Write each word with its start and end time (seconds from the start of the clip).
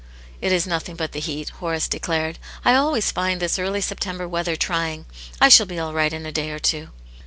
"It 0.41 0.51
is 0.51 0.65
nothing 0.65 0.95
but 0.95 1.11
the 1.11 1.19
heat," 1.19 1.49
Horace 1.49 1.87
declared 1.87 2.39
*' 2.53 2.65
I 2.65 2.73
always 2.73 3.11
find 3.11 3.39
this 3.39 3.59
early 3.59 3.81
September 3.81 4.27
weather 4.27 4.55
trying; 4.55 5.05
I 5.39 5.47
shall 5.47 5.67
be 5.67 5.77
all 5.77 5.93
right 5.93 6.11
in 6.11 6.25
a 6.25 6.31
day 6.31 6.49
or 6.49 6.57
two." 6.57 6.89